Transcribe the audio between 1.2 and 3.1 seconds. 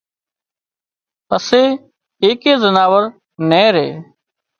پسي ايڪئي زناور